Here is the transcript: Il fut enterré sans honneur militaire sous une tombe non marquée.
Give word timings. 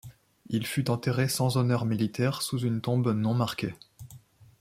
Il 0.49 0.65
fut 0.65 0.89
enterré 0.89 1.27
sans 1.27 1.57
honneur 1.57 1.85
militaire 1.85 2.41
sous 2.41 2.57
une 2.57 2.81
tombe 2.81 3.13
non 3.13 3.35
marquée. 3.35 3.75